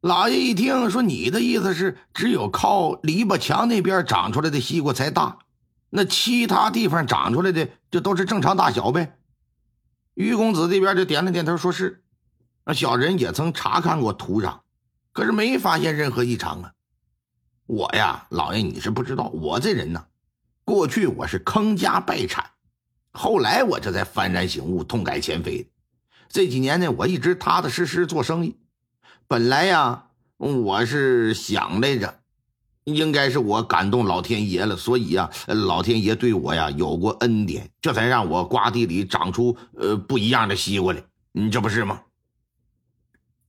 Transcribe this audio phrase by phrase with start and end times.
[0.00, 5.38] 老爷一听说你的意思是只有靠篱笆墙那边长出来的西瓜才大，
[5.90, 9.18] 那其他地方长出来的就都是正常大小呗。
[10.14, 12.02] 于公子这边就点了点头，说是。
[12.64, 14.60] 那小人也曾查看过土壤，
[15.12, 16.72] 可是没发现任何异常啊。
[17.66, 20.04] 我呀，老爷你是不知道，我这人呢，
[20.64, 22.44] 过去我是坑家败产，
[23.12, 25.68] 后来我这才幡然醒悟，痛改前非。
[26.28, 28.56] 这几年呢，我一直踏踏实实做生意。
[29.28, 30.04] 本来呀，
[30.36, 32.20] 我是想来着，
[32.84, 41.02] 应该是我感动老天爷了，所以呀，老天爷对我呀有过恩典，这才让我瓜地里长出呃不一样的西瓜来。
[41.32, 42.02] 你这不是吗？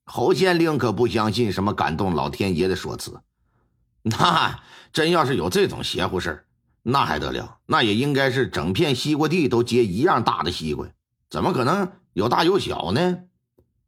[0.04, 3.22] 侯县令可不相信什么感动老天爷的说辞。
[4.02, 4.62] 那
[4.92, 6.46] 真要是有这种邪乎事
[6.82, 7.60] 那还得了？
[7.68, 10.88] 那也应该是整片西瓜地都结一样大的西瓜，
[11.30, 11.92] 怎么可能？
[12.14, 13.20] 有大有小呢，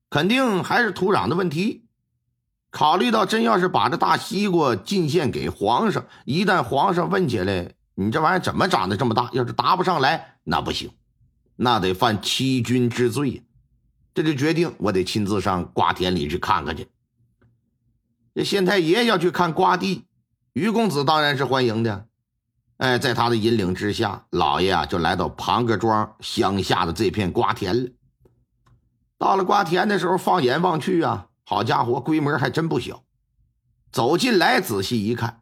[0.10, 1.86] 肯定还是土壤的问题。
[2.72, 9.30] 考虑到真要是把这大西瓜进献给皇上，一旦皇上问起来，你这玩意儿怎么长得这么大？
[9.34, 10.92] 要是答不上来，那不行，
[11.56, 13.44] 那得犯欺君之罪。
[14.14, 16.88] 这就决定我得亲自上瓜田里去看看去。
[18.36, 20.06] 这县太爷要去看瓜地，
[20.54, 22.06] 于公子当然是欢迎的。
[22.78, 27.90] 哎，在他的引领之下，老爷啊就来到庞各庄乡下的这片瓜田了。
[29.20, 33.04] 到了瓜田的时候，放眼望去啊，好家伙，规模还真不小。
[33.92, 35.42] 走进来仔细一看，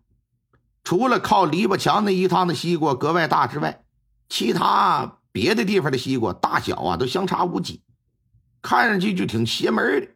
[0.83, 3.83] 除了靠篱笆墙那一趟的西瓜格外大之外，
[4.27, 7.83] 其他别的地方的西瓜大小啊都相差无几，
[8.63, 10.07] 看上去就挺邪门的。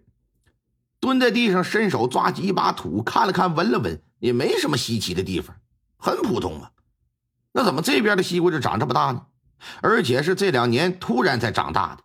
[1.00, 5.56] 蹲在地上，伸手抓起一把土，看了看，闻了闻，也没什么稀奇的地方，
[5.98, 6.70] 很普通嘛。
[7.52, 9.28] 那怎么这边的西瓜就长这么大呢？
[9.82, 12.04] 而且是这两年突然才长大的。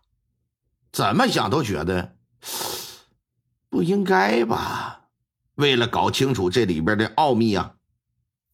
[0.91, 2.15] 怎么想都觉得
[3.69, 4.93] 不应该吧？
[5.55, 7.73] 为了搞清楚这里边的奥秘啊，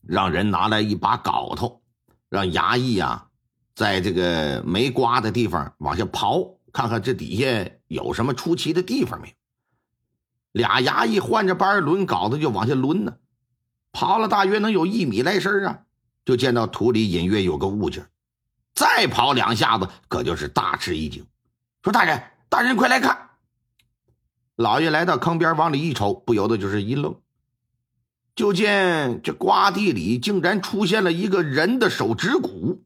[0.02, 1.82] 让人拿来一把镐头，
[2.30, 3.28] 让衙役啊，
[3.76, 9.34] 在这个没刮的地方往下刨，看看这底下有什么出奇的地方没有。
[10.54, 13.18] 俩衙役换着班抡镐子就往下抡呢，
[13.92, 15.82] 刨了大约能有一米来深啊，
[16.24, 18.08] 就见到土里隐约有个物件。
[18.74, 21.26] 再刨两下子，可就是大吃一惊，
[21.84, 23.32] 说：“大人。”大人，快来看！
[24.56, 27.20] 老爷来到坑边，往里一瞅，不由得就是一愣。
[28.36, 32.84] 就见这瓜地里竟然出现了一个人的手指骨。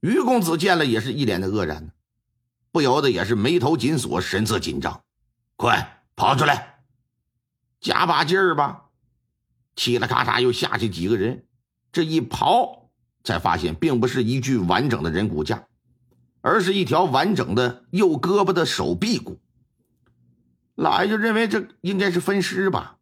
[0.00, 1.90] 于公子见了也是一脸的愕然，
[2.70, 5.02] 不由得也是眉头紧锁，神色紧张。
[5.56, 6.80] 快跑出来，
[7.80, 8.84] 加把劲儿吧！
[9.76, 11.46] 嘁啦咔嚓，又下去几个人。
[11.90, 12.88] 这一刨，
[13.24, 15.66] 才发现并不是一具完整的人骨架。
[16.40, 19.38] 而是一条完整的右胳膊的手臂骨。
[20.74, 22.98] 老爷就认为这应该是分尸吧，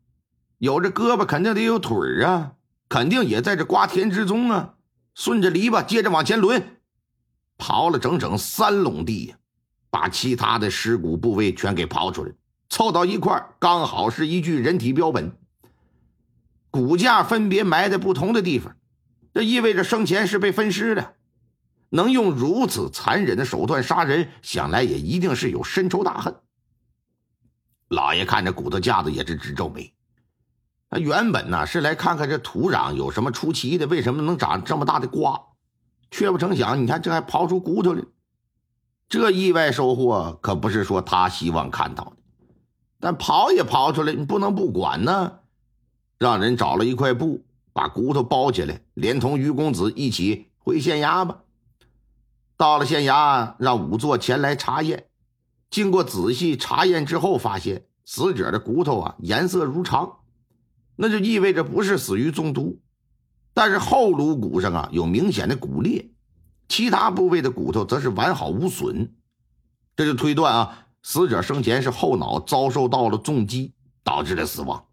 [0.59, 2.53] 有这胳膊肯定得有腿啊，
[2.89, 4.75] 肯定也在这瓜田之中啊。
[5.15, 6.63] 顺着篱笆接着往前抡，
[7.57, 9.37] 刨了整整三垄地呀，
[9.89, 12.33] 把其他的尸骨部位全给刨出来，
[12.69, 15.33] 凑到一块刚好是一具人体标本。
[16.71, 18.77] 骨架分别埋在不同的地方，
[19.33, 21.16] 这意味着生前是被分尸的。
[21.91, 26.35] 能用如此残忍的手段杀人，想来也一定是有深仇大恨。
[27.89, 29.93] 老爷看着骨头架子也是直皱眉。
[30.89, 35.41] 他原本呢是来看看这土壤有什么出奇的，为什么能长这么大的瓜？
[36.11, 38.03] 却不成想，你看这还刨出骨头来。
[39.09, 42.17] 这意外收获可不是说他希望看到的，
[43.01, 45.41] 但刨也刨出来，你不能不管呢。
[46.19, 51.41] 让人找了一块布，把骨头包起来，连同于公子一起回县衙吧。
[52.57, 55.09] 到了县衙，让仵作前来查验。
[55.69, 60.21] 经过仔细查验之后，发现死者的骨头啊颜色如常，
[60.97, 62.81] 那就意味着不是死于中毒。
[63.53, 66.11] 但是后颅骨上啊有明显的骨裂，
[66.69, 69.15] 其他部位的骨头则是完好无损。
[69.97, 73.75] 这就推断啊，死者生前是后脑遭受到了重击
[74.05, 74.87] 导致的死亡。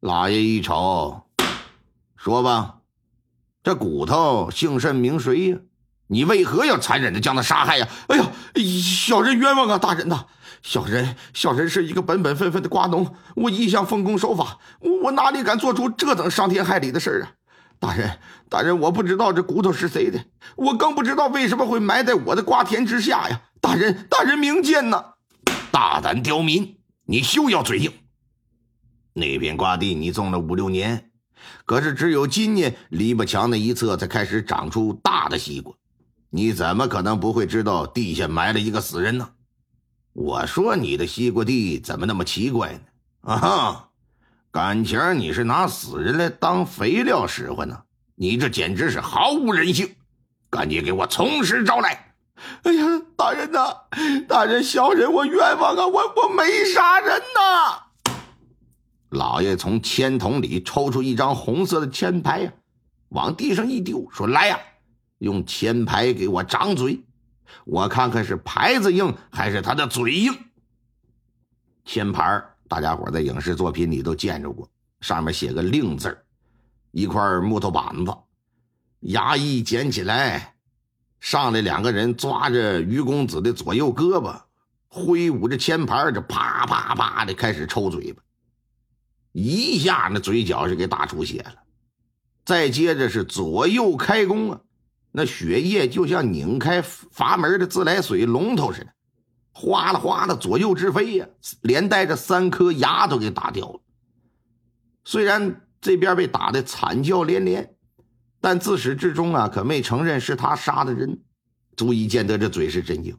[0.00, 1.22] 老爷一瞅，
[2.16, 2.80] 说吧，
[3.62, 5.58] 这骨头姓甚名谁呀？
[6.08, 7.88] 你为何要残忍的将他杀害呀？
[8.08, 8.30] 哎呀，
[9.06, 9.78] 小人冤枉啊！
[9.78, 10.24] 大人呐，
[10.62, 14.58] 小人小人是一个本本分分的瓜农，我一向奉公守法，
[15.02, 17.32] 我哪里敢做出这等伤天害理的事啊？
[17.78, 18.18] 大人，
[18.48, 20.18] 大人，我不知道这骨头是谁的，
[20.56, 23.42] 我更不知道为什么会埋在我的瓜田之下呀！
[23.60, 25.04] 大人，大人明鉴呐！
[25.70, 27.92] 大胆刁民，你休要嘴硬。
[29.12, 31.10] 那片瓜地你种了五六年，
[31.66, 35.74] 可是只有今年篱笆墙那一侧才开始长出大的西瓜，
[36.30, 39.30] 你怎么可能不会知道地下埋了一个死人呢？
[40.12, 42.80] 我说你的西瓜地怎么那么奇怪呢？
[43.20, 43.90] 啊哈！
[44.50, 47.82] 感情你是拿死人来当肥料使唤呢？
[48.16, 49.94] 你这简直是毫无人性！
[50.50, 52.14] 赶紧给我从实招来！
[52.62, 53.76] 哎呀，大人呐，
[54.26, 55.86] 大人，小人我冤枉啊！
[55.86, 57.84] 我我没杀人呐！
[59.10, 62.52] 老爷从签筒里抽出一张红色的签牌呀，
[63.10, 64.58] 往地上一丢，说：“来呀，
[65.18, 67.04] 用签牌给我掌嘴，
[67.64, 70.32] 我看看是牌子硬还是他的嘴硬。”
[71.84, 74.68] 签牌大家伙在影视作品里都见着过，
[75.00, 76.16] 上面写个“令”字
[76.90, 78.12] 一块木头板子，
[79.02, 80.54] 衙役捡起来，
[81.20, 84.42] 上来两个人抓着于公子的左右胳膊，
[84.88, 88.22] 挥舞着签牌，这啪啪啪的开始抽嘴巴，
[89.32, 91.62] 一下那嘴角是给打出血了，
[92.44, 94.60] 再接着是左右开弓啊，
[95.18, 98.92] 那血液就像拧开阀门的自来水龙头似的。
[99.52, 101.26] 哗啦哗啦，左右直飞呀，
[101.62, 103.80] 连带着三颗牙都给打掉了。
[105.04, 107.74] 虽然这边被打的惨叫连连，
[108.40, 111.18] 但自始至终啊，可没承认是他杀的人，
[111.76, 113.18] 足以见得这嘴是真硬。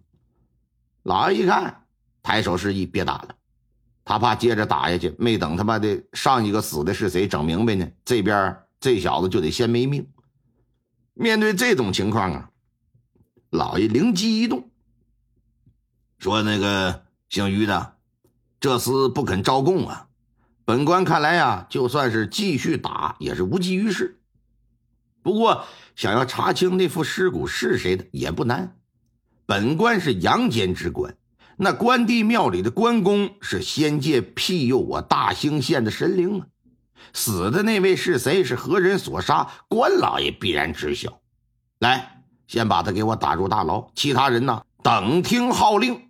[1.04, 1.84] 老爷一看，
[2.24, 3.36] 抬手示意别打了，
[4.06, 10.08] 他怕接着打下去，没等他妈的上一个死的是谁整明白呢，这边这小子就得先没命。
[11.20, 12.50] 面对这种情况啊，
[13.50, 14.70] 老爷灵机一动。
[16.18, 17.98] 说那个姓于的，
[18.62, 20.08] 这厮不肯招供啊！
[20.64, 24.22] 本官看来呀，就算是继续打，也是无济于事。
[25.22, 28.78] 不过想要查清那副尸骨是谁的也不难。
[29.46, 31.18] 本官是阳间之官，
[31.58, 36.48] 那关帝庙里的关公是仙界庇佑我大兴县的神灵啊！
[37.14, 38.44] 死的那位是谁？
[38.44, 39.48] 是何人所杀？
[39.68, 41.20] 关老爷必然知晓。
[41.80, 46.10] 来，先把他给我打入大牢，其他人呢，等听号令。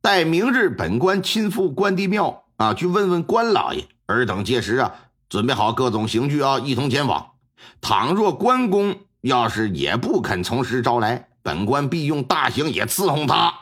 [0.00, 3.86] 待明日，本官亲赴关帝庙啊，去问问关老爷。
[4.06, 4.94] 尔等届时啊，
[5.28, 7.32] 准备好各种刑具啊，一同前往。
[7.80, 13.54] 倘若关公要是也不肯从实招来，本官必用大刑也伺候他。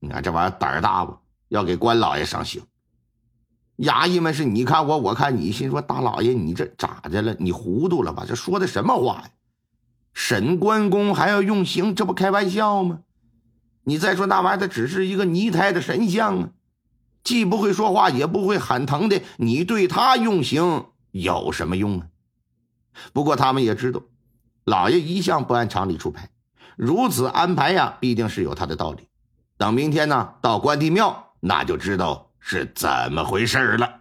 [0.00, 1.16] 你看这玩意儿胆儿大不？
[1.48, 2.62] 要给关老爷上刑。
[3.78, 7.34] 衙役们是你看我，我看你，心说大老爷你这咋的了？
[7.38, 8.24] 你糊涂了吧？
[8.26, 9.30] 这说的什么话呀？
[10.12, 13.00] 审关公还要用刑，这不开玩笑吗？
[13.84, 16.48] 你再说那玩意儿，它只是一个泥胎的神像啊，
[17.22, 22.06] 既不会说话，也不会喊疼的，你对他用刑有什么用啊？
[23.12, 24.02] 不过他们也知道，
[24.64, 26.30] 老爷一向不按常理出牌，
[26.76, 29.06] 如此安排呀，必定是有他的道理。
[29.56, 33.97] 等明天呢，到关帝庙，那就知道是怎么回事了。